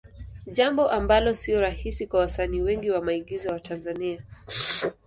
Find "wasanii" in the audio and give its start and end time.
2.19-2.61